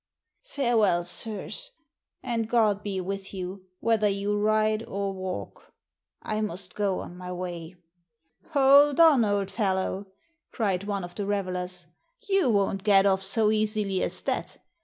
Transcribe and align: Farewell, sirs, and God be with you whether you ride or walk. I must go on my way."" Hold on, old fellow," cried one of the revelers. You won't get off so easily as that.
Farewell, 0.47 1.03
sirs, 1.03 1.69
and 2.23 2.49
God 2.49 2.81
be 2.81 2.99
with 2.99 3.35
you 3.35 3.67
whether 3.81 4.07
you 4.07 4.35
ride 4.35 4.81
or 4.87 5.13
walk. 5.13 5.71
I 6.23 6.41
must 6.41 6.73
go 6.73 7.01
on 7.01 7.15
my 7.15 7.31
way."" 7.31 7.75
Hold 8.55 8.99
on, 8.99 9.23
old 9.23 9.51
fellow," 9.51 10.07
cried 10.51 10.85
one 10.85 11.03
of 11.03 11.13
the 11.13 11.27
revelers. 11.27 11.85
You 12.27 12.49
won't 12.49 12.81
get 12.83 13.05
off 13.05 13.21
so 13.21 13.51
easily 13.51 14.01
as 14.01 14.23
that. 14.23 14.57